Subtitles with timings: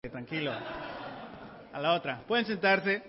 [0.00, 0.52] Tranquilo.
[1.72, 2.22] A la otra.
[2.28, 3.02] Pueden sentarse.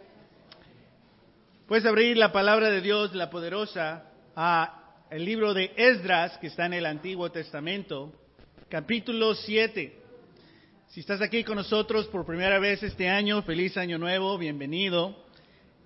[1.67, 4.05] Puedes abrir la palabra de Dios, la poderosa,
[4.35, 8.11] a el libro de Esdras, que está en el Antiguo Testamento,
[8.69, 10.01] capítulo 7.
[10.87, 15.27] Si estás aquí con nosotros por primera vez este año, feliz año nuevo, bienvenido.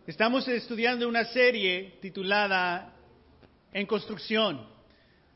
[0.07, 2.93] Estamos estudiando una serie titulada
[3.73, 4.72] En construcción.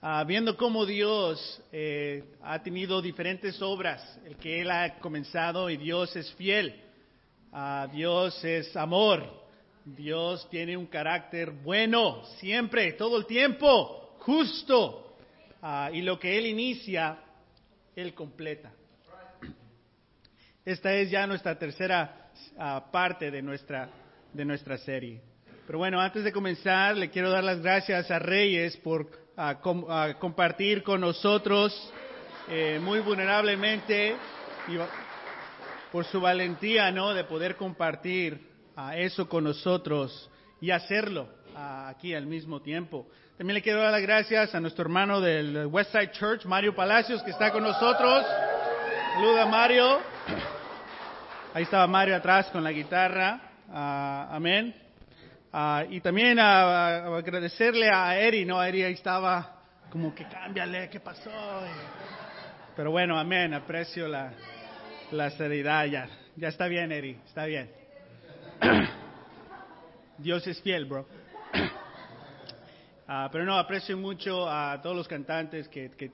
[0.09, 5.75] Ah, viendo cómo Dios eh, ha tenido diferentes obras, el que Él ha comenzado y
[5.75, 6.81] Dios es fiel,
[7.51, 9.29] uh, Dios es amor,
[9.83, 15.17] Dios tiene un carácter bueno, siempre, todo el tiempo, justo,
[15.61, 17.19] uh, y lo que Él inicia,
[17.93, 18.71] Él completa.
[20.63, 22.31] Esta es ya nuestra tercera
[22.93, 23.89] parte de nuestra,
[24.31, 25.19] de nuestra serie.
[25.65, 30.81] Pero bueno, antes de comenzar, le quiero dar las gracias a Reyes por a, compartir
[30.81, 31.93] con nosotros
[32.49, 34.15] eh, muy vulnerablemente
[34.67, 34.77] y
[35.91, 37.13] por su valentía, ¿no?
[37.13, 38.47] De poder compartir
[38.95, 40.29] eso con nosotros
[40.59, 43.07] y hacerlo aquí al mismo tiempo.
[43.37, 47.31] También le quiero dar las gracias a nuestro hermano del Westside Church, Mario Palacios, que
[47.31, 48.25] está con nosotros.
[49.13, 49.99] Saluda Mario.
[51.53, 53.39] Ahí estaba Mario atrás con la guitarra.
[54.31, 54.86] amén.
[55.51, 58.61] Ah, y también agradecerle a Eri, ¿no?
[58.61, 59.57] Eri ahí estaba
[59.89, 61.31] como que cámbiale, ¿qué pasó?
[62.75, 64.33] Pero bueno, amén, aprecio la,
[65.11, 66.09] la seriedad ya.
[66.35, 67.71] Ya está bien, Eri, está bien.
[70.17, 71.07] Dios es fiel, bro.
[73.09, 76.11] Ah, pero no, aprecio mucho a todos los cantantes que, que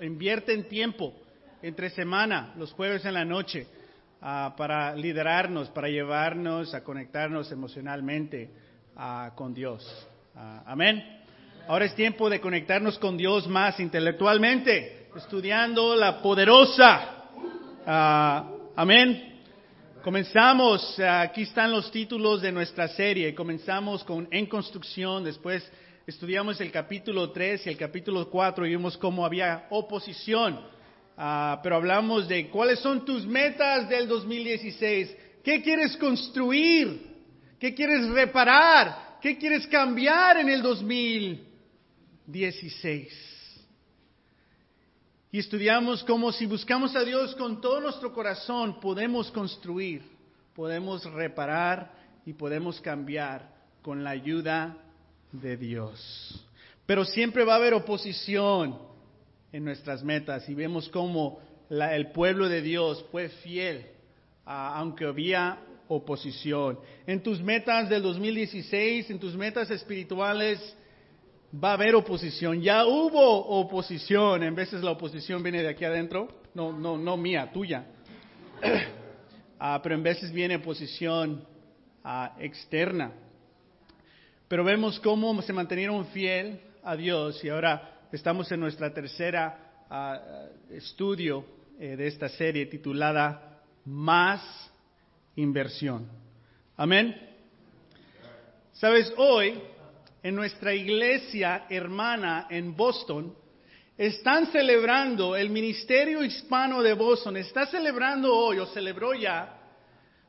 [0.00, 1.14] invierten tiempo
[1.62, 3.68] entre semana, los jueves en la noche,
[4.20, 8.50] ah, para liderarnos, para llevarnos a conectarnos emocionalmente
[9.34, 10.06] con Dios.
[10.66, 11.20] amén.
[11.66, 17.24] Ahora es tiempo de conectarnos con Dios más intelectualmente, estudiando la poderosa.
[18.76, 19.40] amén.
[20.02, 23.34] Comenzamos, aquí están los títulos de nuestra serie.
[23.34, 25.68] Comenzamos con En Construcción, después
[26.06, 30.60] estudiamos el capítulo 3 y el capítulo 4 y vimos cómo había oposición.
[31.62, 35.16] pero hablamos de cuáles son tus metas del 2016.
[35.44, 37.11] ¿Qué quieres construir?
[37.62, 39.18] ¿Qué quieres reparar?
[39.20, 43.08] ¿Qué quieres cambiar en el 2016?
[45.30, 50.02] Y estudiamos cómo si buscamos a Dios con todo nuestro corazón podemos construir,
[50.56, 51.92] podemos reparar
[52.26, 53.48] y podemos cambiar
[53.80, 54.76] con la ayuda
[55.30, 56.44] de Dios.
[56.84, 58.76] Pero siempre va a haber oposición
[59.52, 61.38] en nuestras metas y vemos cómo
[61.70, 63.86] el pueblo de Dios fue fiel,
[64.44, 66.78] aunque había oposición.
[67.06, 70.58] En tus metas del 2016, en tus metas espirituales,
[71.52, 72.60] va a haber oposición.
[72.60, 74.42] Ya hubo oposición.
[74.42, 76.28] En veces la oposición viene de aquí adentro.
[76.54, 77.86] No, no, no mía, tuya.
[79.64, 81.46] Ah, pero en veces viene oposición
[82.02, 83.12] ah, externa.
[84.48, 90.20] Pero vemos cómo se mantenieron fiel a Dios y ahora estamos en nuestra tercera ah,
[90.68, 91.44] estudio
[91.78, 94.71] eh, de esta serie titulada Más
[95.36, 96.08] inversión.
[96.76, 97.16] Amén.
[98.72, 99.60] Sabes, hoy
[100.22, 103.34] en nuestra iglesia hermana en Boston
[103.96, 109.58] están celebrando, el Ministerio Hispano de Boston está celebrando hoy o celebró ya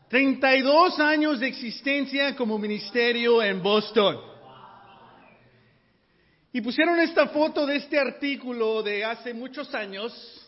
[0.10, 4.20] 32 años de existencia como ministerio en Boston.
[6.52, 10.43] Y pusieron esta foto de este artículo de hace muchos años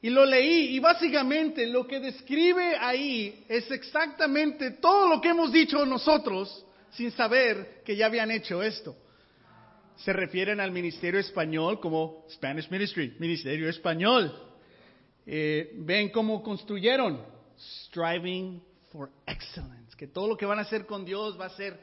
[0.00, 5.52] y lo leí y básicamente lo que describe ahí es exactamente todo lo que hemos
[5.52, 8.96] dicho nosotros sin saber que ya habían hecho esto.
[9.96, 14.32] Se refieren al ministerio español como Spanish Ministry, ministerio español.
[15.26, 17.20] Eh, ven cómo construyeron,
[17.86, 21.78] striving for excellence, que todo lo que van a hacer con Dios va a ser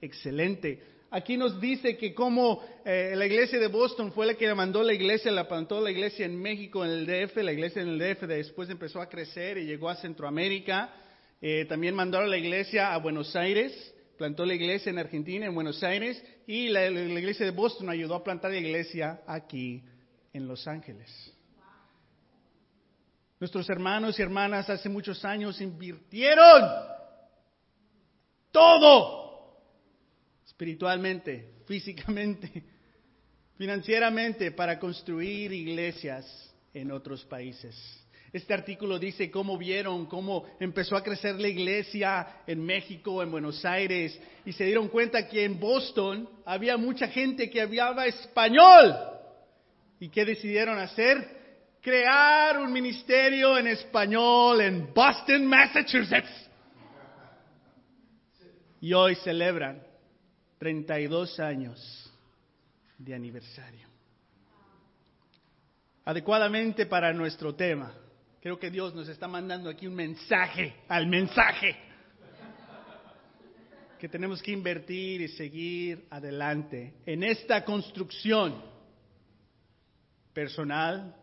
[0.00, 0.82] excelente.
[1.12, 4.94] Aquí nos dice que como eh, la iglesia de Boston fue la que mandó la
[4.94, 8.22] iglesia, la plantó la iglesia en México, en el DF, la iglesia en el DF
[8.28, 10.94] después empezó a crecer y llegó a Centroamérica.
[11.42, 15.54] Eh, también mandó a la iglesia a Buenos Aires, plantó la iglesia en Argentina, en
[15.54, 19.82] Buenos Aires, y la iglesia de Boston ayudó a plantar la iglesia aquí
[20.32, 21.10] en Los Ángeles.
[23.40, 26.62] Nuestros hermanos y hermanas hace muchos años invirtieron
[28.52, 29.19] todo
[30.60, 32.62] espiritualmente, físicamente,
[33.56, 37.74] financieramente para construir iglesias en otros países.
[38.30, 43.64] Este artículo dice cómo vieron, cómo empezó a crecer la iglesia en México, en Buenos
[43.64, 48.94] Aires, y se dieron cuenta que en Boston había mucha gente que hablaba español.
[49.98, 51.40] ¿Y qué decidieron hacer?
[51.82, 56.50] crear un ministerio en español en Boston, Massachusetts.
[58.82, 59.89] Y hoy celebran
[60.60, 62.12] 32 años
[62.98, 63.88] de aniversario.
[66.04, 67.94] Adecuadamente para nuestro tema,
[68.42, 71.78] creo que Dios nos está mandando aquí un mensaje al mensaje
[73.98, 78.62] que tenemos que invertir y seguir adelante en esta construcción
[80.34, 81.16] personal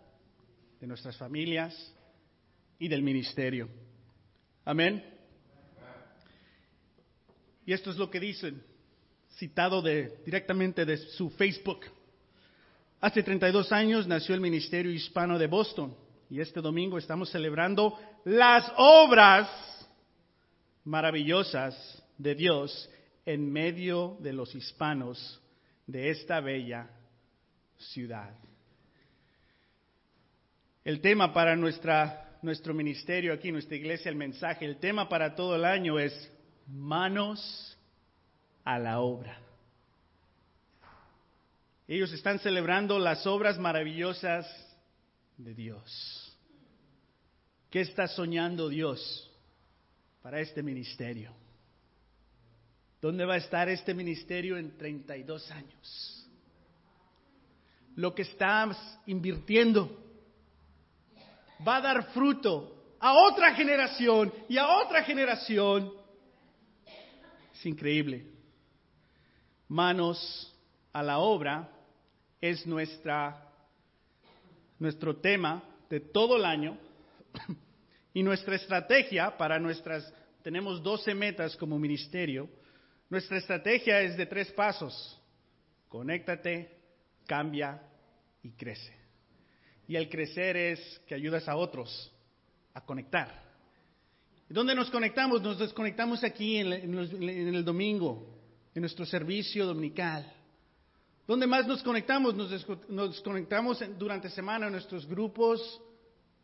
[0.80, 1.94] de nuestras familias
[2.80, 3.70] y del ministerio.
[4.66, 5.04] Amén.
[7.68, 8.64] Y esto es lo que dicen,
[9.38, 11.86] citado directamente de su Facebook.
[13.00, 15.96] Hace 32 años nació el Ministerio Hispano de Boston
[16.30, 19.48] y este domingo estamos celebrando las obras
[20.84, 22.90] maravillosas de Dios
[23.26, 25.40] en medio de los hispanos
[25.86, 26.90] de esta bella
[27.78, 28.34] ciudad.
[30.84, 35.66] El tema para nuestro ministerio aquí, nuestra iglesia, el mensaje, el tema para todo el
[35.66, 36.32] año es
[36.66, 37.77] manos
[38.68, 39.40] a la obra.
[41.88, 44.46] Ellos están celebrando las obras maravillosas
[45.38, 46.38] de Dios.
[47.70, 49.32] ¿Qué está soñando Dios
[50.22, 51.32] para este ministerio?
[53.02, 56.30] ¿Dónde va a estar este ministerio en 32 años?
[57.96, 59.98] Lo que estás invirtiendo
[61.66, 65.94] va a dar fruto a otra generación y a otra generación.
[67.54, 68.37] Es increíble.
[69.68, 70.54] Manos
[70.94, 71.70] a la obra
[72.40, 73.52] es nuestra,
[74.80, 76.78] nuestro tema de todo el año
[78.14, 82.50] y nuestra estrategia para nuestras, tenemos 12 metas como ministerio,
[83.10, 85.22] nuestra estrategia es de tres pasos.
[85.88, 86.78] Conéctate,
[87.26, 87.82] cambia
[88.44, 88.94] y crece.
[89.88, 92.12] Y el crecer es que ayudas a otros
[92.74, 93.44] a conectar.
[94.50, 95.42] ¿Dónde nos conectamos?
[95.42, 98.37] Nos desconectamos aquí en el domingo,
[98.78, 100.32] en nuestro servicio dominical.
[101.26, 102.36] ¿Dónde más nos conectamos?
[102.88, 105.82] Nos, conectamos durante semana en nuestros grupos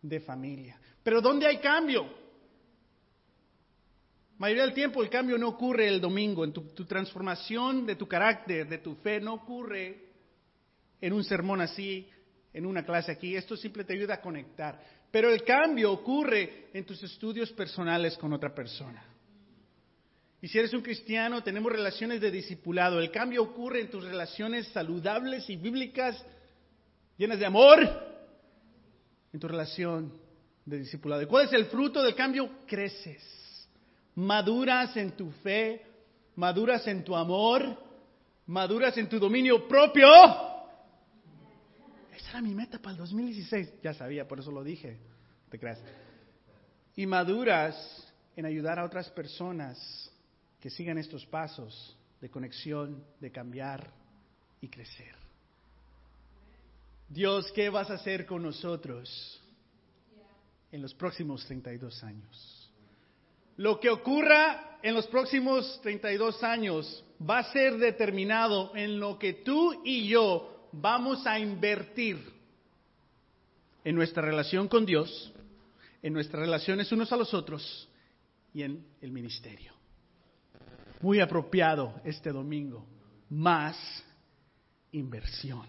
[0.01, 0.81] de familia.
[1.03, 2.11] Pero ¿dónde hay cambio?
[4.39, 6.43] Mayoría del tiempo el cambio no ocurre el domingo.
[6.43, 10.09] En tu, transformación de tu carácter, de tu fe, no ocurre
[10.99, 12.09] en un sermón así,
[12.51, 13.35] en una clase aquí.
[13.35, 14.81] Esto simple te ayuda a conectar.
[15.11, 19.12] Pero el cambio ocurre en tus estudios personales con otra persona.
[20.43, 22.99] Y si eres un cristiano, tenemos relaciones de discipulado.
[22.99, 26.21] El cambio ocurre en tus relaciones saludables y bíblicas,
[27.17, 27.79] llenas de amor,
[29.31, 30.11] en tu relación
[30.65, 31.21] de discipulado.
[31.21, 32.49] ¿Y cuál es el fruto del cambio?
[32.67, 33.23] Creces.
[34.15, 35.81] Maduras en tu fe,
[36.35, 37.81] maduras en tu amor,
[38.45, 40.09] maduras en tu dominio propio.
[42.13, 43.75] Esa era mi meta para el 2016.
[43.81, 44.99] Ya sabía, por eso lo dije.
[45.49, 45.81] Te creas.
[46.97, 50.09] Y maduras en ayudar a otras personas
[50.63, 53.91] que sigan estos pasos de conexión, de cambiar
[54.61, 55.13] y crecer.
[57.09, 59.41] Dios, ¿qué vas a hacer con nosotros
[60.71, 62.71] en los próximos 32 años?
[63.57, 69.33] Lo que ocurra en los próximos 32 años va a ser determinado en lo que
[69.33, 72.23] tú y yo vamos a invertir
[73.83, 75.33] en nuestra relación con Dios,
[76.01, 77.89] en nuestras relaciones unos a los otros
[78.53, 79.73] y en el ministerio
[81.03, 82.87] muy apropiado este domingo.
[83.29, 83.77] Más
[84.93, 85.67] inversión.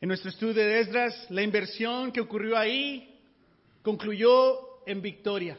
[0.00, 3.20] En nuestro estudio de Esdras, la inversión que ocurrió ahí
[3.82, 5.56] concluyó en victoria.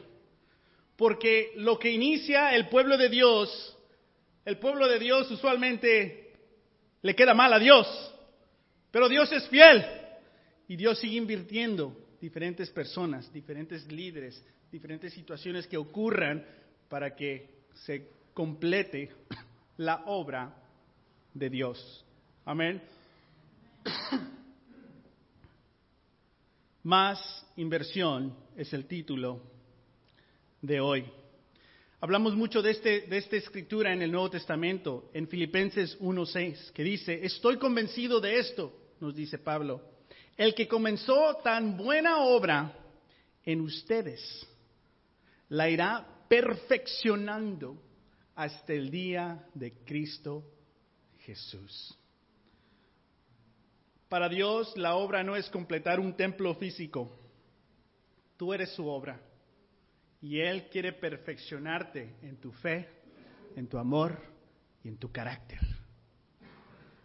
[0.96, 3.76] Porque lo que inicia el pueblo de Dios,
[4.44, 6.34] el pueblo de Dios usualmente
[7.00, 8.14] le queda mal a Dios.
[8.90, 9.84] Pero Dios es fiel
[10.68, 16.44] y Dios sigue invirtiendo diferentes personas, diferentes líderes, diferentes situaciones que ocurran
[16.88, 19.10] para que se complete
[19.76, 20.54] la obra
[21.34, 22.04] de Dios.
[22.44, 22.82] Amén.
[26.82, 29.40] Más inversión es el título
[30.62, 31.04] de hoy.
[32.00, 36.84] Hablamos mucho de, este, de esta escritura en el Nuevo Testamento, en Filipenses 1.6, que
[36.84, 39.82] dice, estoy convencido de esto, nos dice Pablo,
[40.36, 42.72] el que comenzó tan buena obra
[43.44, 44.46] en ustedes,
[45.48, 47.76] la irá perfeccionando
[48.34, 50.44] hasta el día de Cristo
[51.20, 51.96] Jesús.
[54.08, 57.10] Para Dios la obra no es completar un templo físico,
[58.36, 59.20] tú eres su obra
[60.20, 62.88] y Él quiere perfeccionarte en tu fe,
[63.56, 64.18] en tu amor
[64.82, 65.60] y en tu carácter.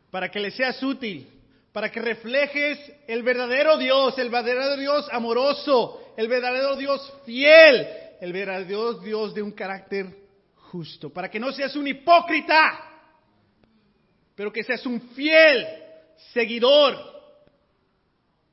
[0.09, 1.27] Para que le seas útil,
[1.71, 7.88] para que reflejes el verdadero Dios, el verdadero Dios amoroso, el verdadero Dios fiel,
[8.22, 10.08] el verdadero Dios de un carácter
[10.55, 12.79] justo, para que no seas un hipócrita,
[14.36, 15.67] pero que seas un fiel
[16.34, 16.98] seguidor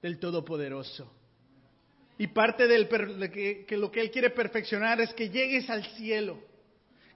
[0.02, 1.10] del Todopoderoso.
[2.18, 2.78] Y parte de
[3.76, 6.50] lo que Él quiere perfeccionar es que llegues al cielo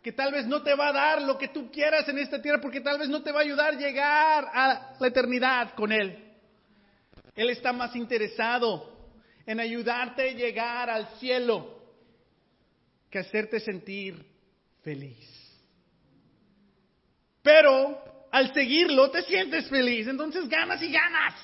[0.05, 2.61] que tal vez no te va a dar lo que tú quieras en esta tierra,
[2.61, 6.23] porque tal vez no te va a ayudar a llegar a la eternidad con Él.
[7.35, 8.93] Él está más interesado
[9.47, 11.84] en ayudarte a llegar al cielo
[13.15, 14.27] que hacerte sentir
[14.83, 15.25] feliz.
[17.45, 21.35] Pero al seguirlo te sientes feliz, entonces ganas y ganas.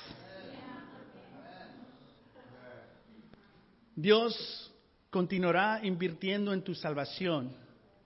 [3.95, 4.73] Dios
[5.09, 7.55] continuará invirtiendo en tu salvación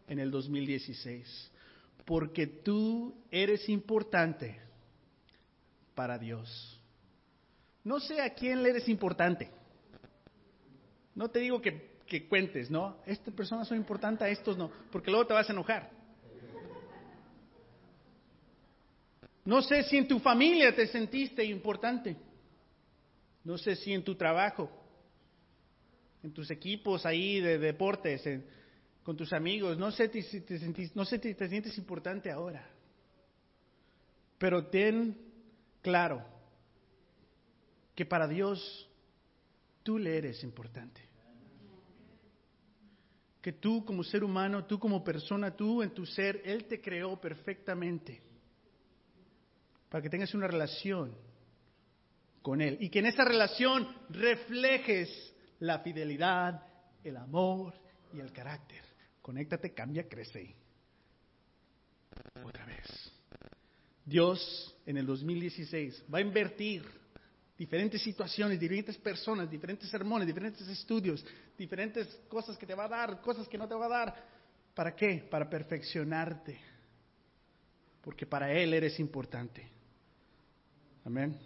[0.08, 1.52] en el 2016,
[2.06, 4.62] porque tú eres importante
[5.96, 6.80] para Dios.
[7.84, 9.50] No sé a quién le eres importante.
[11.16, 12.98] No te digo que, que cuentes, ¿no?
[13.06, 15.90] Estas personas son importantes, a estos no, porque luego te vas a enojar.
[19.46, 22.16] No sé si en tu familia te sentiste importante.
[23.44, 24.72] No sé si en tu trabajo,
[26.24, 28.28] en tus equipos ahí de deportes,
[29.04, 32.68] con tus amigos, no sé si te, sentís, no sé si te sientes importante ahora,
[34.40, 35.16] pero ten
[35.84, 36.26] claro
[37.94, 38.90] que para Dios
[39.84, 41.05] tú le eres importante.
[43.46, 47.22] Que tú como ser humano, tú como persona, tú en tu ser, Él te creó
[47.22, 48.20] perfectamente
[49.88, 51.16] para que tengas una relación
[52.42, 56.60] con Él y que en esa relación reflejes la fidelidad,
[57.04, 57.76] el amor
[58.16, 58.84] y el carácter.
[59.22, 60.56] Conéctate, cambia, crece.
[62.44, 63.14] Otra vez.
[64.04, 66.84] Dios en el 2016 va a invertir
[67.58, 71.26] diferentes situaciones, diferentes personas, diferentes sermones, diferentes estudios,
[71.58, 74.26] diferentes cosas que te va a dar, cosas que no te va a dar.
[74.74, 75.26] ¿Para qué?
[75.30, 76.60] Para perfeccionarte.
[78.02, 79.68] Porque para Él eres importante.
[81.06, 81.40] Amén.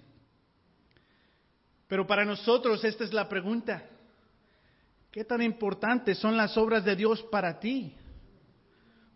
[1.88, 3.84] Pero para nosotros esta es la pregunta.
[5.12, 7.96] ¿Qué tan importantes son las obras de Dios para ti?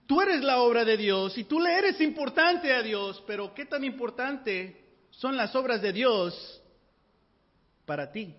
[0.05, 3.65] Tú eres la obra de Dios y tú le eres importante a Dios, pero ¿qué
[3.65, 6.62] tan importante son las obras de Dios
[7.85, 8.35] para ti?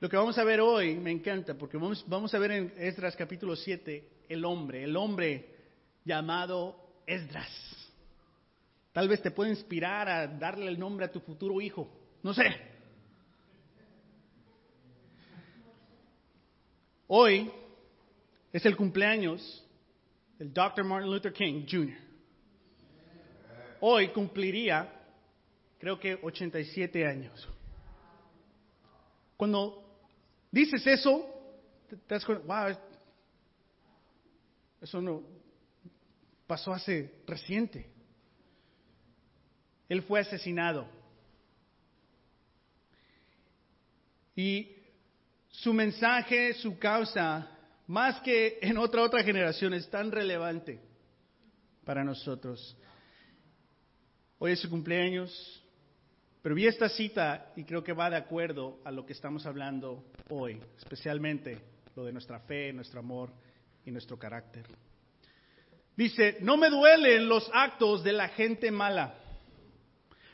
[0.00, 3.54] Lo que vamos a ver hoy me encanta porque vamos, a ver en Esdras capítulo
[3.54, 5.54] 7 el hombre, el hombre
[6.04, 6.76] llamado
[7.06, 7.48] Esdras.
[8.92, 11.88] Tal vez te puede inspirar a darle el nombre a tu futuro hijo,
[12.22, 12.52] no sé.
[17.06, 17.50] Hoy
[18.52, 19.64] es el cumpleaños
[20.38, 20.84] del Dr.
[20.84, 21.96] Martin Luther King Jr.
[23.80, 25.01] Hoy cumpliría,
[25.82, 27.48] creo que 87 años.
[29.36, 29.82] Cuando
[30.48, 31.28] dices eso,
[31.88, 32.78] te, das cuenta, wow,
[34.80, 35.24] eso no
[36.46, 37.90] pasó hace reciente.
[39.88, 40.86] Él fue asesinado.
[44.36, 44.76] Y
[45.48, 47.58] su mensaje, su causa,
[47.88, 50.80] más que en otra otra generación, es tan relevante
[51.84, 52.76] para nosotros.
[54.38, 55.61] Hoy es su cumpleaños,
[56.42, 60.04] pero vi esta cita y creo que va de acuerdo a lo que estamos hablando
[60.28, 61.58] hoy, especialmente
[61.94, 63.30] lo de nuestra fe, nuestro amor
[63.86, 64.66] y nuestro carácter.
[65.96, 69.14] Dice, no me duelen los actos de la gente mala,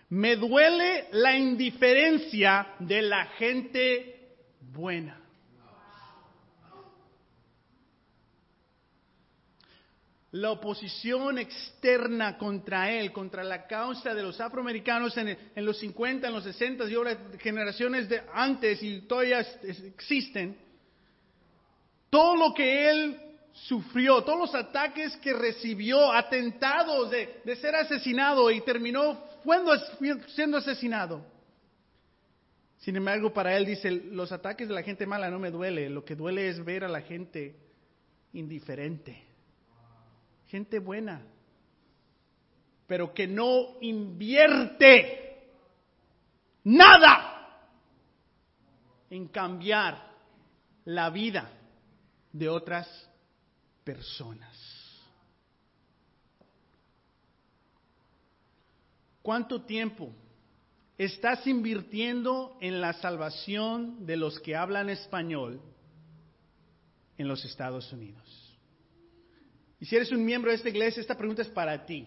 [0.09, 5.28] me duele la indiferencia de la gente buena.
[10.39, 16.33] La oposición externa contra él, contra la causa de los afroamericanos en, los 50, en
[16.33, 20.57] los 60 y ahora generaciones de antes y todavía existen,
[22.09, 23.21] todo lo que él
[23.53, 29.21] sufrió, todos los ataques que recibió, atentados de, de ser asesinado y terminó
[30.35, 31.27] siendo asesinado.
[32.79, 36.05] Sin embargo, para él dice, los ataques de la gente mala no me duele, lo
[36.05, 37.57] que duele es ver a la gente
[38.33, 39.28] indiferente,
[40.49, 41.23] gente buena,
[42.87, 45.29] pero que no invierte
[46.65, 47.29] nada
[49.11, 50.09] en cambiar
[50.85, 51.51] la vida
[52.33, 52.89] de otras
[53.85, 54.57] personas.
[59.23, 60.11] ¿Cuánto tiempo
[60.97, 65.61] estás invirtiendo en la salvación de los que hablan español
[67.19, 68.48] en los Estados Unidos?
[69.81, 72.07] Y si eres un miembro de esta iglesia, esta pregunta es para ti.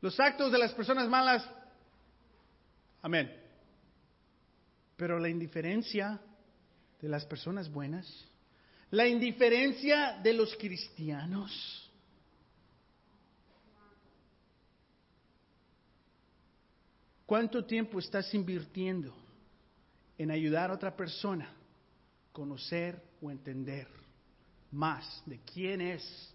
[0.00, 1.48] Los actos de las personas malas,
[3.02, 3.34] amén.
[4.96, 6.20] Pero la indiferencia
[7.00, 8.06] de las personas buenas,
[8.90, 11.84] la indiferencia de los cristianos.
[17.26, 19.14] ¿Cuánto tiempo estás invirtiendo
[20.16, 23.97] en ayudar a otra persona a conocer o entender
[24.70, 26.34] más de quién es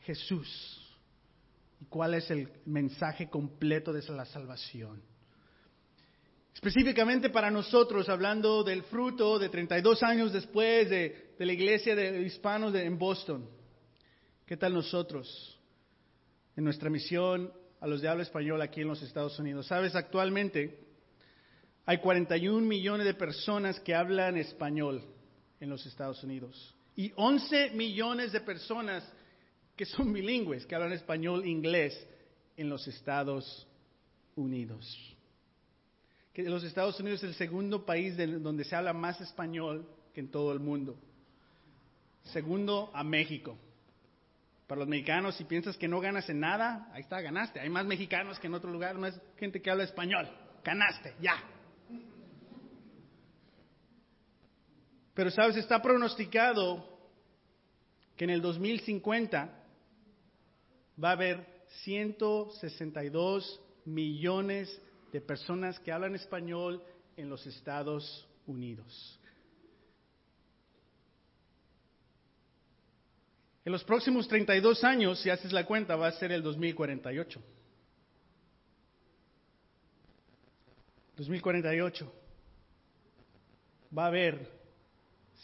[0.00, 0.48] Jesús
[1.80, 5.02] y cuál es el mensaje completo de la salvación?
[6.54, 12.74] Específicamente para nosotros, hablando del fruto de 32 años después de, la iglesia de hispanos
[12.74, 13.48] en Boston.
[14.46, 15.58] ¿Qué tal nosotros
[16.54, 18.24] en nuestra misión a los de habla
[18.62, 19.66] aquí en los Estados Unidos?
[19.66, 20.78] Sabes, actualmente
[21.84, 25.02] hay 41 millones de personas que hablan español
[25.58, 29.10] en los Estados Unidos y 11 millones de personas
[29.76, 32.06] que son bilingües, que hablan español e inglés
[32.56, 33.66] en los Estados
[34.36, 35.12] Unidos
[36.32, 40.30] que los Estados Unidos es el segundo país donde se habla más español que en
[40.30, 40.96] todo el mundo.
[42.24, 43.58] Segundo a México.
[44.66, 47.60] Para los mexicanos, si piensas que no ganas en nada, ahí está, ganaste.
[47.60, 50.26] Hay más mexicanos que en otro lugar, más gente que habla español.
[50.64, 51.36] Ganaste, ya.
[55.14, 56.88] Pero sabes, está pronosticado
[58.16, 59.62] que en el 2050
[61.02, 61.46] va a haber
[61.82, 64.80] 162 millones
[65.12, 66.82] de personas que hablan español
[67.16, 69.18] en los Estados Unidos.
[73.64, 77.40] En los próximos 32 años, si haces la cuenta, va a ser el 2048.
[81.16, 82.12] 2048.
[83.96, 84.61] Va a haber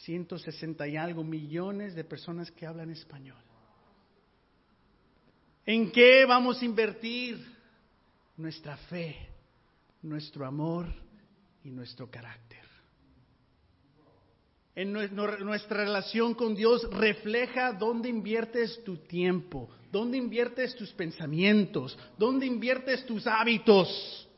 [0.04, 3.42] 160 y algo millones de personas que hablan español.
[5.66, 7.38] ¿En qué vamos a invertir
[8.36, 9.28] nuestra fe?
[10.02, 10.86] nuestro amor
[11.64, 12.58] y nuestro carácter.
[14.74, 22.46] En nuestra relación con Dios refleja dónde inviertes tu tiempo, dónde inviertes tus pensamientos, dónde
[22.46, 24.28] inviertes tus hábitos,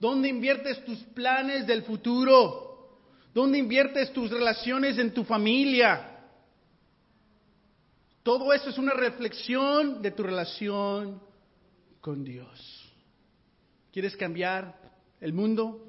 [0.00, 2.67] dónde inviertes tus planes del futuro,
[3.34, 6.18] dónde inviertes tus relaciones en tu familia.
[8.22, 11.22] Todo eso es una reflexión de tu relación
[12.00, 12.92] con Dios.
[13.92, 14.78] ¿Quieres cambiar
[15.20, 15.84] el mundo?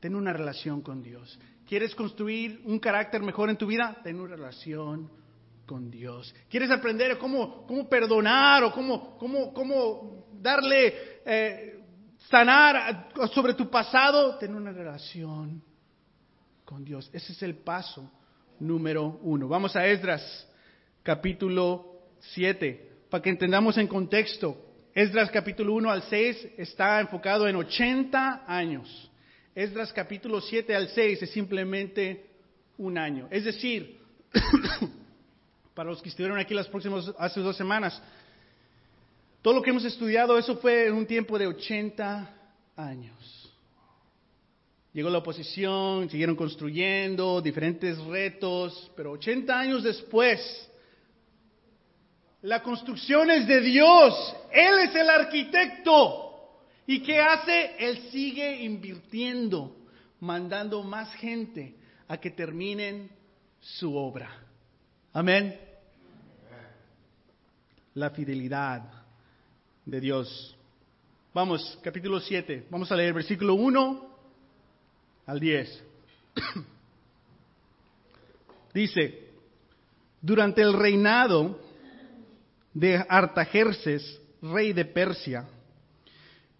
[0.00, 1.38] Ten una relación con Dios.
[1.66, 3.96] ¿Quieres construir un carácter mejor en tu vida?
[4.02, 5.10] Ten una relación
[5.66, 6.34] con Dios.
[6.50, 11.80] ¿Quieres aprender cómo, cómo perdonar o cómo, cómo, cómo darle, eh,
[12.28, 14.36] sanar sobre tu pasado?
[14.36, 15.62] Ten una relación
[16.64, 17.10] con Dios.
[17.12, 18.10] Ese es el paso
[18.60, 19.48] número uno.
[19.48, 20.48] Vamos a Esdras,
[21.02, 22.00] capítulo
[22.34, 28.44] 7, para que entendamos en contexto Esdras capítulo 1 al 6 está enfocado en 80
[28.46, 29.10] años.
[29.52, 32.30] Esdras capítulo 7 al 6 es simplemente
[32.78, 33.26] un año.
[33.28, 33.98] Es decir,
[35.74, 38.00] para los que estuvieron aquí las próximas, hace dos semanas,
[39.42, 42.32] todo lo que hemos estudiado, eso fue en un tiempo de 80
[42.76, 43.43] años.
[44.94, 50.40] Llegó la oposición, siguieron construyendo diferentes retos, pero 80 años después,
[52.42, 54.36] la construcción es de Dios.
[54.52, 56.60] Él es el arquitecto.
[56.86, 57.74] ¿Y qué hace?
[57.76, 59.76] Él sigue invirtiendo,
[60.20, 61.74] mandando más gente
[62.06, 63.10] a que terminen
[63.60, 64.30] su obra.
[65.12, 65.58] Amén.
[67.94, 69.04] La fidelidad
[69.84, 70.56] de Dios.
[71.32, 72.68] Vamos, capítulo 7.
[72.70, 74.13] Vamos a leer versículo 1
[75.26, 75.82] al 10.
[78.74, 79.28] Dice,
[80.20, 81.60] durante el reinado
[82.72, 85.46] de Artajerces, rey de Persia,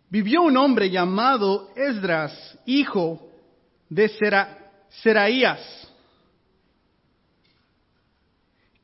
[0.09, 3.29] vivió un hombre llamado Esdras, hijo
[3.89, 4.09] de
[4.91, 5.91] Seraías,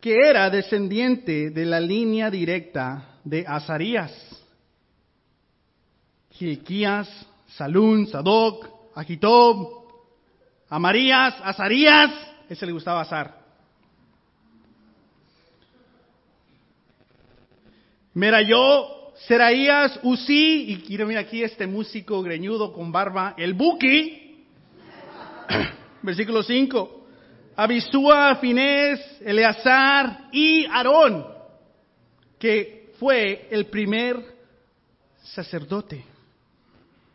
[0.00, 4.12] que era descendiente de la línea directa de Azarías,
[6.30, 7.08] Gilquías,
[7.48, 9.80] Salún, Sadoc, Agitob,
[10.68, 12.10] Amarías, Azarías,
[12.48, 13.38] ese le gustaba Azar.
[18.46, 24.44] yo, Seraías, Uzi, y quiero mirar aquí este músico greñudo con barba, el Buki,
[26.02, 27.06] versículo 5.
[27.56, 31.26] Abisúa, Finés, Eleazar y Aarón,
[32.38, 34.16] que fue el primer
[35.22, 36.04] sacerdote.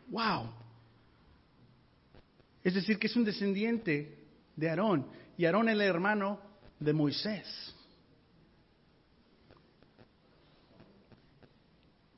[0.08, 0.55] ¡Wow!
[2.66, 4.18] Es decir, que es un descendiente
[4.56, 5.06] de Aarón,
[5.38, 6.40] y Aarón es el hermano
[6.80, 7.72] de Moisés.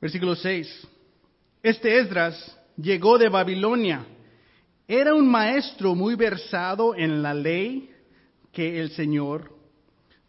[0.01, 0.87] Versículo 6.
[1.61, 4.03] Este Esdras llegó de Babilonia.
[4.87, 7.93] Era un maestro muy versado en la ley
[8.51, 9.55] que el Señor,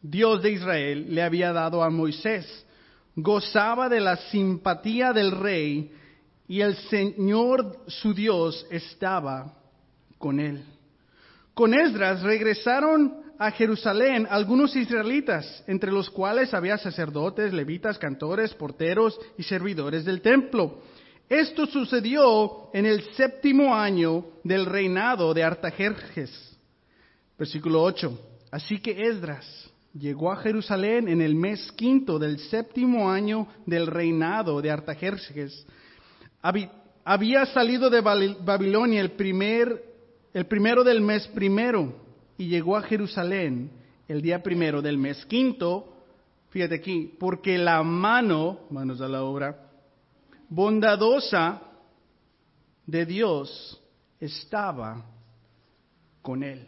[0.02, 2.66] Dios de Israel, le había dado a Moisés.
[3.16, 5.90] Gozaba de la simpatía del rey
[6.46, 9.56] y el Señor su Dios estaba
[10.20, 10.62] con él.
[11.54, 19.18] Con Esdras regresaron a Jerusalén algunos israelitas, entre los cuales había sacerdotes, levitas, cantores, porteros
[19.38, 20.82] y servidores del templo.
[21.26, 26.30] Esto sucedió en el séptimo año del reinado de Artajerjes.
[27.38, 28.18] Versículo 8.
[28.50, 34.60] Así que Esdras llegó a Jerusalén en el mes quinto del séptimo año del reinado
[34.60, 35.66] de Artajerjes.
[37.04, 39.89] Había salido de Babilonia el, primer,
[40.32, 41.92] el primero del mes primero
[42.38, 43.70] y llegó a Jerusalén
[44.08, 45.96] el día primero del mes quinto,
[46.50, 49.70] fíjate aquí, porque la mano, manos a la obra,
[50.48, 51.62] bondadosa
[52.86, 53.80] de Dios
[54.18, 55.04] estaba
[56.22, 56.66] con él.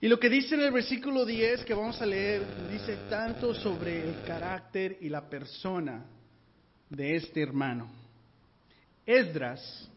[0.00, 4.08] Y lo que dice en el versículo 10 que vamos a leer, dice tanto sobre
[4.08, 6.06] el carácter y la persona
[6.88, 7.90] de este hermano.
[9.04, 9.90] Esdras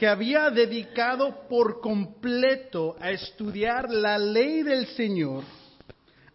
[0.00, 5.44] que había dedicado por completo a estudiar la ley del Señor,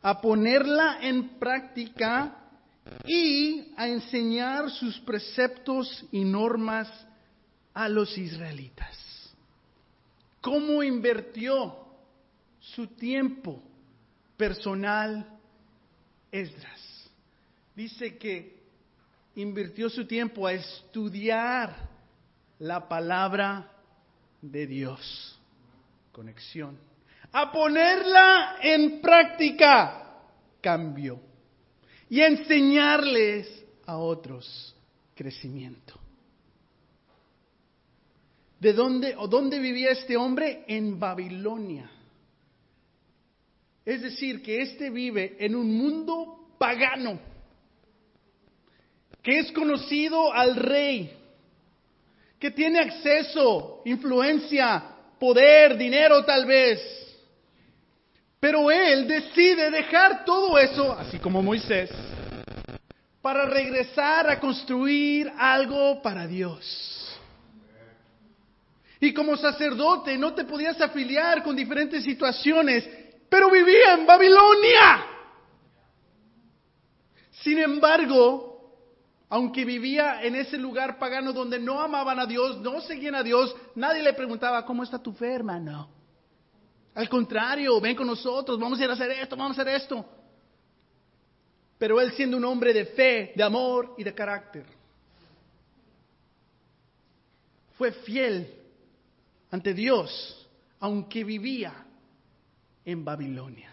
[0.04, 2.43] a ponerla en práctica
[3.08, 6.88] y a enseñar sus preceptos y normas
[7.73, 9.34] a los israelitas.
[10.41, 11.75] ¿Cómo invirtió
[12.60, 13.63] su tiempo
[14.38, 15.28] personal
[16.32, 17.10] Esdras?
[17.75, 18.62] Dice que
[19.34, 21.94] invirtió su tiempo a estudiar
[22.59, 23.71] la palabra
[24.41, 25.39] de Dios.
[26.11, 26.77] Conexión.
[27.31, 30.21] A ponerla en práctica.
[30.61, 31.19] Cambio.
[32.09, 34.75] Y enseñarles a otros
[35.13, 35.99] crecimiento.
[38.59, 40.63] ¿De dónde o dónde vivía este hombre?
[40.67, 41.89] En Babilonia.
[43.83, 47.19] Es decir, que este vive en un mundo pagano,
[49.21, 51.15] que es conocido al rey,
[52.45, 54.84] que tiene acceso, influencia,
[55.19, 56.79] poder, dinero tal vez.
[58.39, 61.89] Pero él decide dejar todo eso, así como Moisés,
[63.19, 67.17] para regresar a construir algo para Dios.
[68.99, 72.88] Y como sacerdote no te podías afiliar con diferentes situaciones,
[73.27, 75.03] pero vivía en Babilonia.
[77.41, 78.54] Sin embargo,
[79.29, 83.55] aunque vivía en ese lugar pagano donde no amaban a Dios, no seguían a Dios,
[83.75, 85.89] nadie le preguntaba, ¿cómo está tu fe, hermano?
[86.93, 90.05] Al contrario, ven con nosotros, vamos a ir a hacer esto, vamos a hacer esto.
[91.77, 94.65] Pero él siendo un hombre de fe, de amor y de carácter,
[97.77, 98.53] fue fiel
[99.51, 100.47] ante Dios,
[100.79, 101.85] aunque vivía
[102.85, 103.71] en Babilonia.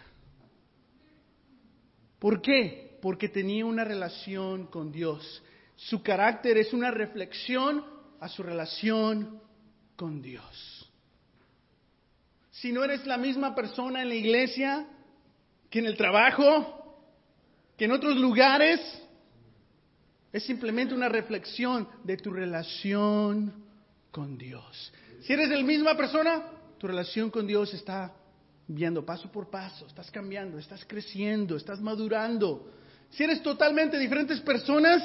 [2.19, 2.92] ¿Por qué?
[3.03, 5.43] Porque tenía una relación con Dios.
[5.75, 7.83] Su carácter es una reflexión
[8.21, 9.41] a su relación
[9.97, 10.89] con Dios.
[12.49, 14.87] Si no eres la misma persona en la iglesia
[15.69, 16.97] que en el trabajo,
[17.77, 18.79] que en otros lugares,
[20.31, 23.65] es simplemente una reflexión de tu relación
[24.11, 24.93] con Dios.
[25.23, 26.41] Si eres la misma persona,
[26.77, 28.15] tu relación con Dios está
[28.65, 32.71] viendo paso por paso, estás cambiando, estás creciendo, estás madurando.
[33.13, 35.03] Si eres totalmente diferentes personas,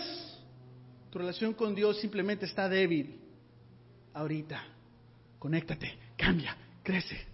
[1.11, 3.21] tu relación con Dios simplemente está débil.
[4.15, 4.65] Ahorita,
[5.39, 7.27] conéctate, cambia, crece.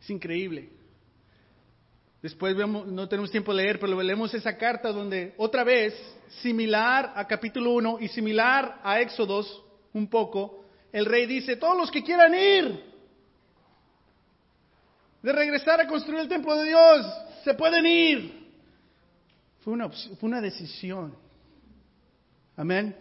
[0.00, 0.68] Es increíble.
[2.22, 5.94] Después vemos, no tenemos tiempo de leer, pero leemos esa carta donde otra vez,
[6.42, 11.90] similar a capítulo 1 y similar a Éxodos un poco, el rey dice, todos los
[11.90, 12.93] que quieran ir,
[15.24, 17.06] de regresar a construir el templo de Dios.
[17.44, 18.52] Se pueden ir.
[19.60, 21.16] Fue una, fue una decisión.
[22.54, 22.94] Amén.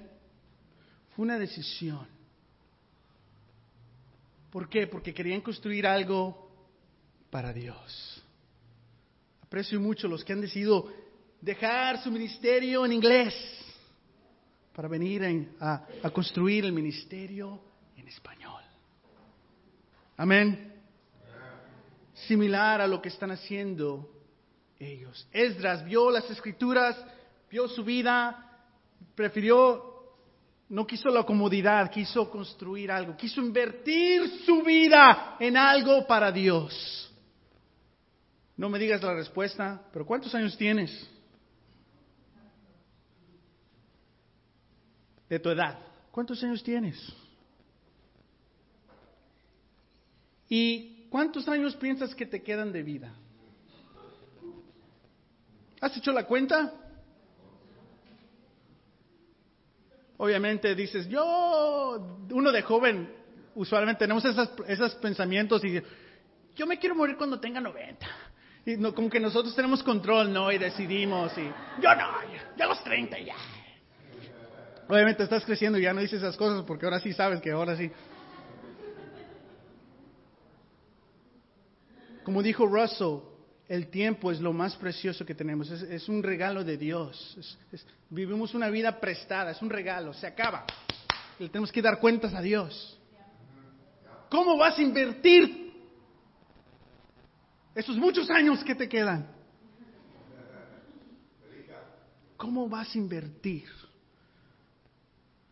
[1.13, 2.07] Fue una decisión.
[4.49, 4.87] ¿Por qué?
[4.87, 6.49] Porque querían construir algo
[7.29, 8.23] para Dios.
[9.41, 10.93] Aprecio mucho los que han decidido
[11.41, 13.35] dejar su ministerio en inglés
[14.73, 17.59] para venir a, a construir el ministerio
[17.97, 18.63] en español.
[20.15, 20.72] Amén
[22.13, 24.09] similar a lo que están haciendo
[24.79, 25.27] ellos.
[25.31, 26.95] Esdras vio las escrituras,
[27.49, 28.65] vio su vida,
[29.15, 30.15] prefirió,
[30.69, 37.11] no quiso la comodidad, quiso construir algo, quiso invertir su vida en algo para Dios.
[38.55, 41.09] No me digas la respuesta, pero ¿cuántos años tienes?
[45.33, 45.79] de tu edad.
[46.11, 46.95] ¿Cuántos años tienes?
[50.47, 53.13] ¿Y cuántos años piensas que te quedan de vida?
[55.79, 56.73] ¿Has hecho la cuenta?
[60.17, 63.13] Obviamente dices, yo, uno de joven,
[63.53, 65.79] usualmente tenemos esos pensamientos y
[66.55, 68.07] yo me quiero morir cuando tenga 90.
[68.65, 70.51] Y no, como que nosotros tenemos control, ¿no?
[70.51, 71.43] Y decidimos y
[71.79, 72.09] yo no,
[72.57, 73.35] ya, los 30 ya.
[74.87, 77.77] Obviamente estás creciendo y ya no dices esas cosas porque ahora sí sabes que ahora
[77.77, 77.91] sí.
[82.23, 83.19] Como dijo Russell,
[83.67, 87.57] el tiempo es lo más precioso que tenemos, es, un regalo de Dios.
[88.09, 90.65] vivimos una vida prestada, es un regalo, se acaba.
[91.39, 92.99] Le tenemos que dar cuentas a Dios.
[94.29, 95.73] ¿Cómo vas a invertir
[97.75, 99.27] esos muchos años que te quedan?
[102.37, 103.67] ¿Cómo vas a invertir?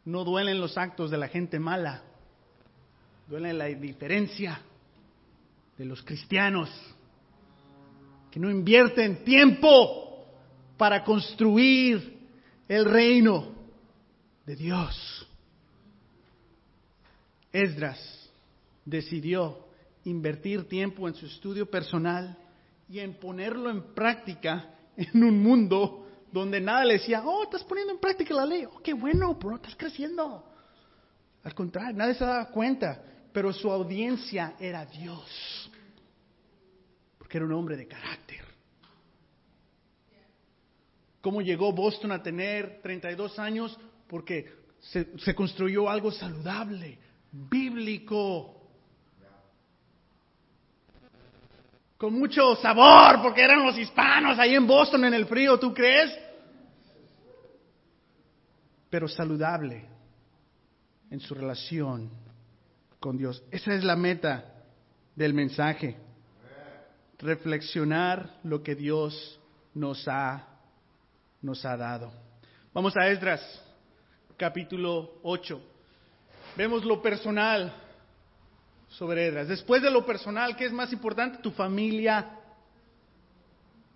[0.04, 2.02] No duelen los actos de la gente mala,
[3.28, 4.62] duele la indiferencia
[5.82, 6.70] de los cristianos
[8.30, 10.28] que no invierten tiempo
[10.78, 12.20] para construir
[12.68, 13.52] el reino
[14.46, 15.28] de Dios.
[17.52, 18.30] Esdras
[18.86, 19.58] decidió
[20.06, 22.38] invertir tiempo en su estudio personal
[22.88, 27.92] y en ponerlo en práctica en un mundo donde nada le decía, oh, estás poniendo
[27.92, 30.46] en práctica la ley, oh, qué bueno, bro, estás creciendo.
[31.44, 33.02] Al contrario, nadie se daba cuenta,
[33.34, 35.61] pero su audiencia era Dios,
[37.32, 38.44] porque era un hombre de carácter.
[41.22, 43.80] ¿Cómo llegó Boston a tener 32 años?
[44.10, 47.00] Porque se, se construyó algo saludable,
[47.32, 48.70] bíblico,
[51.98, 56.12] con mucho sabor, porque eran los hispanos ahí en Boston en el frío, ¿tú crees?
[58.90, 59.86] Pero saludable
[61.10, 62.12] en su relación
[63.00, 63.42] con Dios.
[63.52, 64.66] Esa es la meta
[65.16, 66.11] del mensaje.
[67.22, 69.40] Reflexionar lo que Dios
[69.74, 70.48] nos ha,
[71.42, 72.12] nos ha dado.
[72.74, 73.42] Vamos a Esdras,
[74.38, 75.62] capítulo 8.
[76.58, 77.74] Vemos lo personal
[78.90, 79.48] sobre Edras.
[79.48, 81.38] Después de lo personal, ¿qué es más importante?
[81.44, 82.40] Tu familia.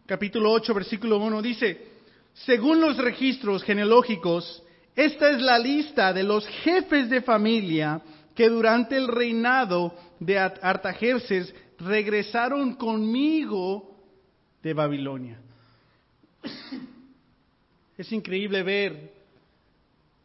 [0.05, 1.95] Capítulo 8, versículo 1 dice,
[2.33, 4.61] según los registros genealógicos,
[4.95, 8.01] esta es la lista de los jefes de familia
[8.35, 13.95] que durante el reinado de Artajerces regresaron conmigo
[14.61, 15.39] de Babilonia.
[17.97, 19.13] Es increíble ver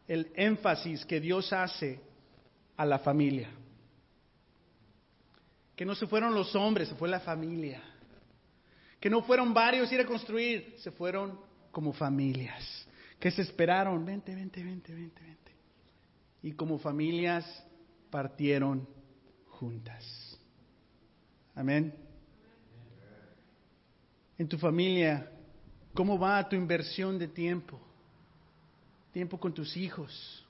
[0.08, 2.00] el énfasis que Dios hace
[2.76, 3.48] a la familia
[5.80, 7.80] que no se fueron los hombres, se fue la familia.
[9.00, 11.40] Que no fueron varios ir a construir, se fueron
[11.72, 12.86] como familias.
[13.18, 15.52] Que se esperaron, vente, vente, vente, vente, vente.
[16.42, 17.46] Y como familias
[18.10, 18.86] partieron
[19.48, 20.29] juntas.
[21.60, 21.92] Amén.
[24.38, 25.30] En tu familia,
[25.92, 27.78] ¿cómo va tu inversión de tiempo?
[29.12, 30.46] Tiempo con tus hijos.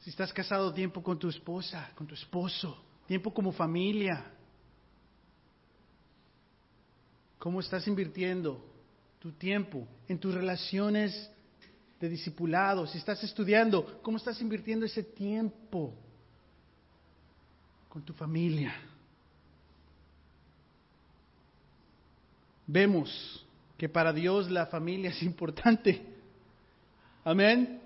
[0.00, 4.24] Si estás casado, tiempo con tu esposa, con tu esposo tiempo como familia.
[7.38, 8.64] ¿Cómo estás invirtiendo
[9.18, 11.30] tu tiempo en tus relaciones
[12.00, 12.86] de discipulado?
[12.86, 15.92] Si estás estudiando, ¿cómo estás invirtiendo ese tiempo
[17.90, 18.91] con tu familia?
[22.66, 23.46] Vemos
[23.76, 26.02] que para Dios la familia es importante.
[27.24, 27.80] Amén.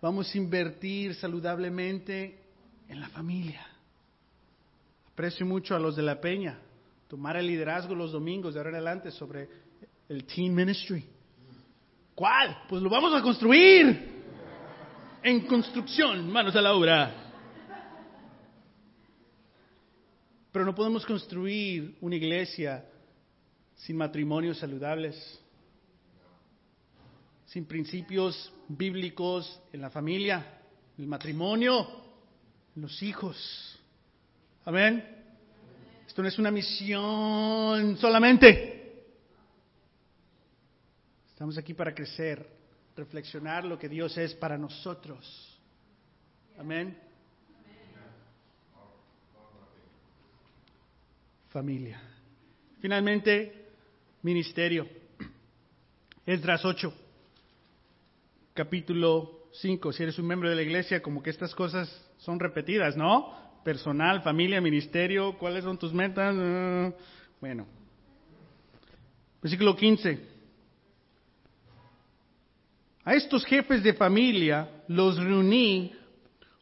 [0.00, 2.38] Vamos a invertir saludablemente
[2.88, 3.66] en la familia.
[5.12, 6.58] Aprecio mucho a los de la Peña,
[7.08, 9.48] tomar el liderazgo los domingos de ahora en adelante sobre
[10.08, 11.04] el Teen Ministry.
[12.14, 12.64] ¿Cuál?
[12.68, 14.20] Pues lo vamos a construir.
[15.22, 17.14] En construcción, manos a la obra.
[20.50, 22.84] Pero no podemos construir una iglesia
[23.80, 25.16] sin matrimonios saludables,
[27.46, 30.60] sin principios bíblicos en la familia,
[30.98, 31.86] el matrimonio
[32.76, 33.78] los hijos.
[34.64, 35.04] Amén.
[36.06, 39.04] Esto no es una misión solamente.
[41.28, 42.46] Estamos aquí para crecer,
[42.96, 45.58] reflexionar lo que Dios es para nosotros.
[46.58, 46.96] Amén.
[51.48, 52.00] Familia.
[52.80, 53.59] Finalmente,
[54.22, 54.86] ministerio.
[56.26, 56.92] Esdras 8,
[58.54, 59.92] capítulo 5.
[59.92, 63.34] Si eres un miembro de la iglesia, como que estas cosas son repetidas, ¿no?
[63.64, 66.34] Personal, familia, ministerio, ¿cuáles son tus metas?
[66.38, 66.92] Ah,
[67.40, 67.66] bueno.
[69.42, 70.28] Versículo 15.
[73.04, 75.94] A estos jefes de familia los reuní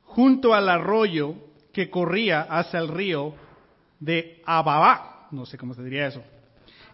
[0.05, 1.35] junto al arroyo
[1.73, 3.35] que corría hacia el río
[4.01, 6.23] de Ababá, no sé cómo se diría eso.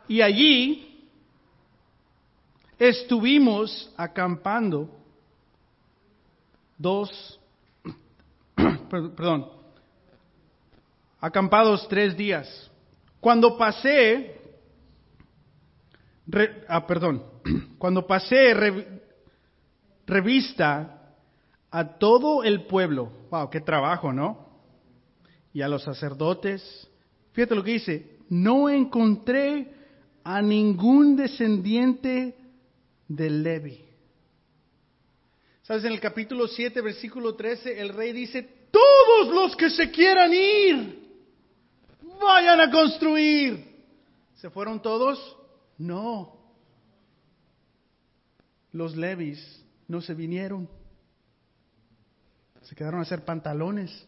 [0.07, 1.09] Y allí
[2.79, 4.91] estuvimos acampando
[6.77, 7.41] dos,
[8.91, 9.49] perdón,
[11.21, 12.71] acampados tres días.
[13.21, 14.39] Cuando pasé,
[16.69, 17.25] ah, perdón,
[17.79, 18.53] cuando pasé
[20.07, 21.15] revista
[21.71, 24.45] a todo el pueblo, wow, qué trabajo, ¿no?
[25.55, 26.91] Y a los sacerdotes,
[27.33, 29.73] fíjate lo que dice, no encontré
[30.25, 32.35] a ningún descendiente
[33.07, 33.85] de Levi.
[35.63, 35.85] ¿Sabes?
[35.85, 41.09] En el capítulo 7, versículo 13, el rey dice, todos los que se quieran ir,
[42.21, 43.75] vayan a construir.
[44.37, 45.37] ¿Se fueron todos?
[45.79, 46.37] No.
[48.73, 50.69] Los levis no se vinieron.
[52.63, 54.07] Se quedaron a hacer pantalones.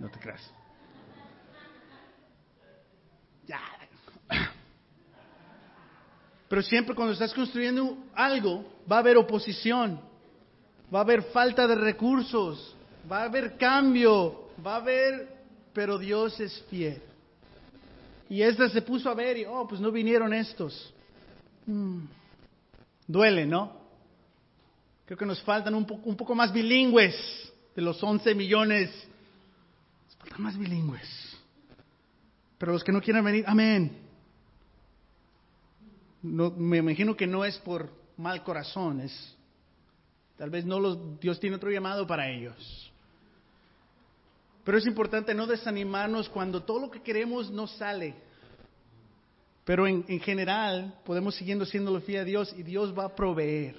[0.00, 0.52] No te creas.
[3.46, 3.60] Ya.
[6.48, 10.00] Pero siempre cuando estás construyendo algo, va a haber oposición,
[10.94, 12.76] va a haber falta de recursos,
[13.10, 15.36] va a haber cambio, va a haber
[15.76, 17.02] pero Dios es fiel.
[18.30, 20.94] Y esta se puso a ver y, oh, pues no vinieron estos.
[21.66, 22.04] Mm.
[23.06, 23.76] Duele, ¿no?
[25.04, 27.14] Creo que nos faltan un, un poco más bilingües
[27.74, 28.90] de los 11 millones.
[30.06, 31.36] Nos faltan más bilingües.
[32.56, 34.05] Pero los que no quieran venir, amén.
[36.22, 39.36] No, me imagino que no es por mal corazón, es
[40.36, 42.92] tal vez no los, Dios tiene otro llamado para ellos.
[44.64, 48.14] Pero es importante no desanimarnos cuando todo lo que queremos no sale.
[49.64, 53.76] Pero en, general podemos siguiendo siendo fiel a Dios y Dios va a proveer.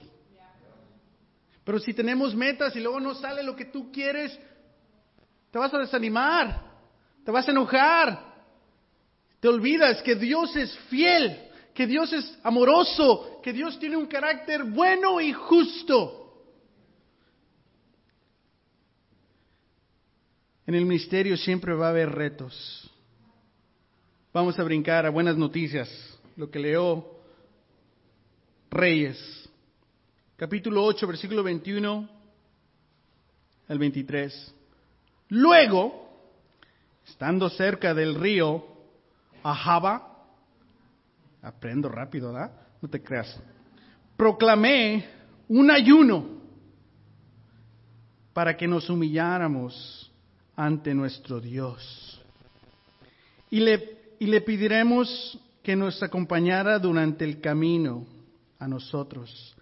[1.64, 4.38] Pero si tenemos metas y luego no sale lo que tú quieres,
[5.52, 6.62] te vas a desanimar,
[7.26, 8.36] te vas a enojar,
[9.42, 11.47] te olvidas que Dios es fiel,
[11.78, 16.34] que Dios es amoroso, que Dios tiene un carácter bueno y justo.
[20.66, 22.90] En el ministerio siempre va a haber retos.
[24.34, 25.88] Vamos a brincar a buenas noticias,
[26.36, 27.20] lo que leo
[28.72, 29.48] Reyes,
[30.36, 32.10] capítulo 8, versículo 21
[33.68, 34.56] al 23.
[35.30, 36.10] Luego,
[37.06, 38.66] estando cerca del río
[39.44, 40.07] Ahaba,
[41.48, 42.52] aprendo rápido, ¿verdad?
[42.82, 43.40] No te creas.
[44.16, 45.06] Proclamé
[45.48, 46.38] un ayuno
[48.34, 50.12] para que nos humilláramos
[50.56, 52.22] ante nuestro Dios.
[53.50, 58.06] Y le, y le pediremos que nos acompañara durante el camino
[58.60, 59.56] a nosotros,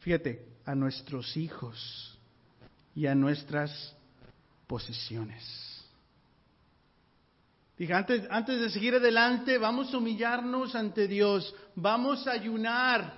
[0.00, 2.18] fíjate, a nuestros hijos
[2.94, 3.96] y a nuestras
[4.66, 5.71] posiciones.
[7.82, 13.12] Dije, antes, antes de seguir adelante, vamos a humillarnos ante Dios, vamos a ayunar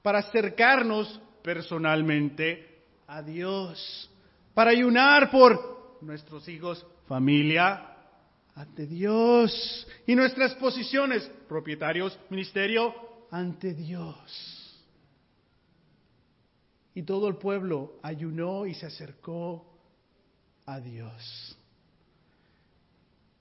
[0.00, 4.10] para acercarnos personalmente a Dios,
[4.54, 7.86] para ayunar por nuestros hijos, familia,
[8.54, 9.86] ante Dios.
[10.06, 12.94] Y nuestras posiciones, propietarios, ministerio,
[13.30, 14.80] ante Dios.
[16.94, 19.66] Y todo el pueblo ayunó y se acercó
[20.64, 21.58] a Dios.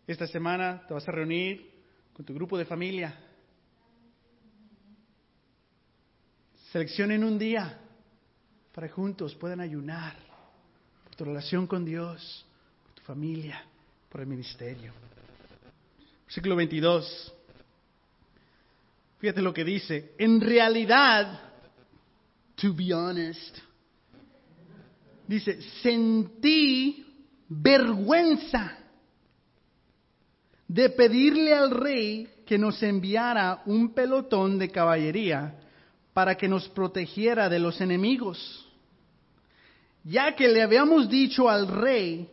[0.08, 1.68] Esta semana te vas a reunir
[2.14, 3.18] con tu grupo de familia.
[6.72, 7.80] Seleccionen un día
[8.72, 10.16] para juntos puedan ayunar
[11.06, 12.46] por tu relación con Dios,
[13.04, 13.64] familia,
[14.10, 14.94] por el ministerio.
[16.26, 17.34] Versículo 22.
[19.18, 20.14] Fíjate lo que dice.
[20.20, 21.40] En realidad,
[22.56, 23.58] to be honest,
[25.28, 27.08] dice, sentí
[27.50, 28.85] vergüenza
[30.68, 35.60] de pedirle al rey que nos enviara un pelotón de caballería
[36.14, 38.66] para que nos protegiera de los enemigos,
[40.04, 42.30] ya que le habíamos dicho al rey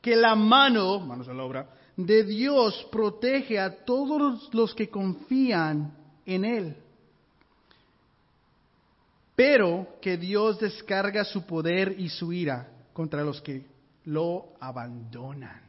[0.00, 5.96] que la mano, manos a la obra, de Dios protege a todos los que confían
[6.26, 6.76] en Él.
[9.36, 13.64] Pero que Dios descarga su poder y su ira contra los que
[14.04, 15.62] lo abandonan.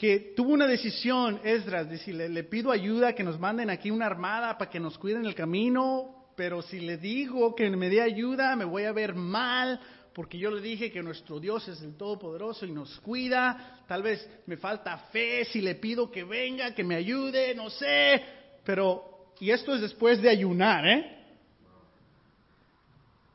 [0.00, 4.56] Que tuvo una decisión, Esdras, decirle, le pido ayuda, que nos manden aquí una armada
[4.56, 8.64] para que nos cuiden el camino, pero si le digo que me dé ayuda, me
[8.64, 9.78] voy a ver mal,
[10.14, 13.82] porque yo le dije que nuestro Dios es el Todopoderoso y nos cuida.
[13.86, 18.24] Tal vez me falta fe si le pido que venga, que me ayude, no sé.
[18.64, 21.18] Pero y esto es después de ayunar, ¿eh?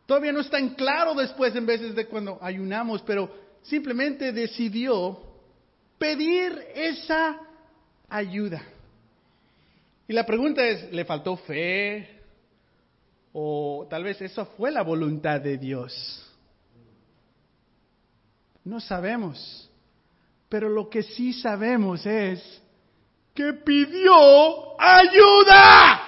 [0.07, 3.29] Todavía no es tan claro después en veces de cuando ayunamos, pero
[3.61, 5.34] simplemente decidió
[5.97, 7.39] pedir esa
[8.09, 8.61] ayuda.
[10.07, 12.21] Y la pregunta es, ¿le faltó fe?
[13.33, 16.21] O tal vez eso fue la voluntad de Dios.
[18.63, 19.69] No sabemos.
[20.49, 22.61] Pero lo que sí sabemos es
[23.33, 26.01] que pidió ayuda.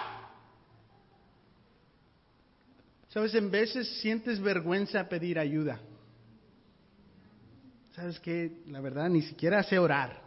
[3.09, 5.79] Sabes, en veces sientes vergüenza pedir ayuda.
[7.97, 10.21] Sabes que la verdad ni siquiera sé orar.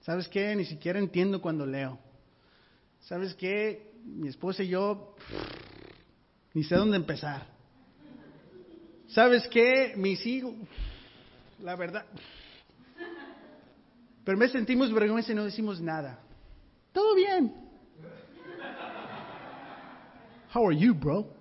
[0.00, 0.56] ¿Sabes qué?
[0.56, 1.96] Ni siquiera entiendo cuando leo.
[3.02, 3.92] ¿Sabes qué?
[4.04, 5.14] Mi esposa y yo
[6.54, 7.46] ni sé dónde empezar.
[9.06, 9.94] ¿Sabes qué?
[9.96, 10.54] Mis hijos,
[11.62, 12.04] la verdad.
[14.24, 16.18] Pero me sentimos vergüenza y no decimos nada.
[16.92, 17.54] Todo bien.
[20.52, 21.37] How are you, bro?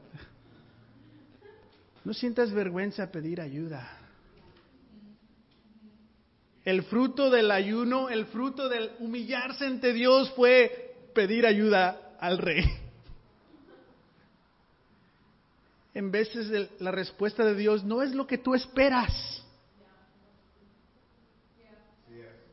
[2.08, 3.86] No sientas vergüenza pedir ayuda.
[6.64, 12.64] El fruto del ayuno, el fruto del humillarse ante Dios fue pedir ayuda al rey.
[15.94, 19.44] En veces la respuesta de Dios no es lo que tú esperas.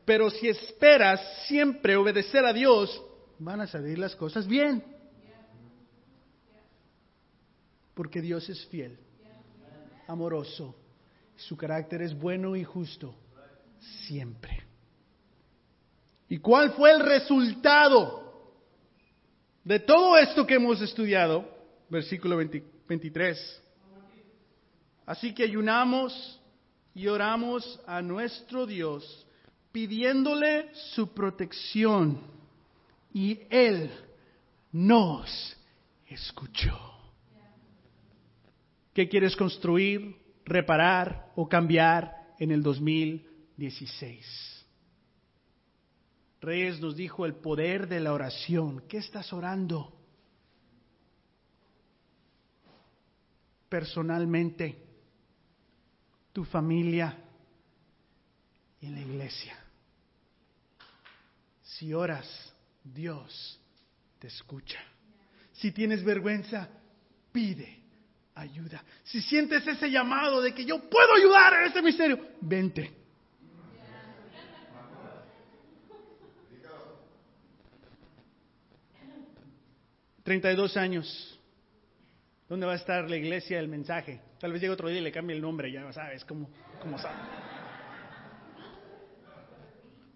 [0.03, 3.01] Pero si esperas siempre obedecer a Dios,
[3.39, 4.83] van a salir las cosas bien.
[7.93, 8.99] Porque Dios es fiel,
[10.07, 10.75] amoroso,
[11.35, 13.15] su carácter es bueno y justo,
[14.07, 14.63] siempre.
[16.29, 18.51] ¿Y cuál fue el resultado
[19.63, 21.47] de todo esto que hemos estudiado?
[21.89, 23.61] Versículo 23.
[25.05, 26.41] Así que ayunamos
[26.95, 29.25] y oramos a nuestro Dios
[29.71, 32.21] pidiéndole su protección
[33.13, 33.91] y Él
[34.71, 35.57] nos
[36.07, 36.94] escuchó.
[38.95, 40.15] ¿Qué quieres construir,
[40.45, 44.65] reparar o cambiar en el 2016?
[46.39, 48.85] Reyes nos dijo el poder de la oración.
[48.87, 49.93] ¿Qué estás orando?
[53.67, 54.81] Personalmente,
[56.31, 57.21] tu familia
[58.79, 59.57] y en la iglesia.
[61.63, 63.59] Si oras, Dios
[64.19, 64.79] te escucha.
[65.51, 66.69] Si tienes vergüenza,
[67.33, 67.83] pide
[68.45, 68.83] ayuda.
[69.03, 72.91] Si sientes ese llamado de que yo puedo ayudar en este misterio, vente.
[80.23, 81.39] Treinta y dos años.
[82.49, 84.21] ¿Dónde va a estar la iglesia, el mensaje?
[84.39, 86.49] Tal vez llegue otro día y le cambie el nombre, ya sabes cómo,
[86.81, 87.17] cómo sabe.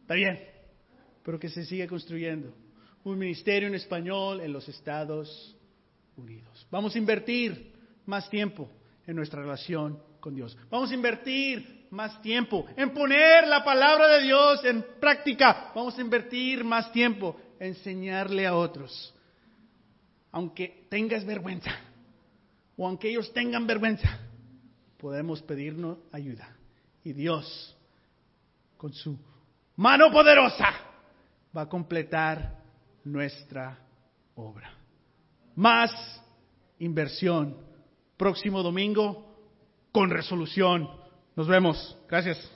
[0.02, 0.50] Está bien
[1.30, 2.52] pero que se siga construyendo.
[3.04, 5.56] Un ministerio en español en los Estados
[6.18, 6.68] Unidos.
[6.72, 7.72] Vamos a invertir
[8.10, 8.70] más tiempo
[9.08, 10.58] en nuestra relación con Dios.
[10.70, 15.72] Vamos a invertir más tiempo en poner la palabra de Dios en práctica.
[15.74, 19.14] Vamos a invertir más tiempo en enseñarle a otros.
[20.32, 21.72] Aunque tengas vergüenza
[22.76, 24.20] o aunque ellos tengan vergüenza,
[24.98, 26.56] podemos pedirnos ayuda.
[27.04, 27.76] Y Dios,
[28.78, 29.18] con su
[29.76, 30.70] mano poderosa,
[31.56, 32.60] va a completar
[33.04, 33.78] nuestra
[34.36, 34.72] obra.
[35.56, 35.92] Más
[36.80, 37.69] inversión.
[38.20, 39.24] Próximo domingo
[39.94, 40.90] con resolución.
[41.38, 41.98] Nos vemos.
[42.10, 42.52] Gracias.